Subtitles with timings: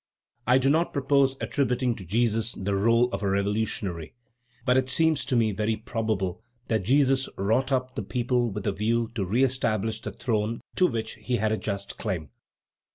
[0.47, 4.15] I do not purpose attributing to Jesus the rôle of a revolutionary,
[4.65, 8.71] but it seems to me very probable that Jesus wrought up the people with a
[8.71, 12.31] view to reestablish the throne to which he had a just claim.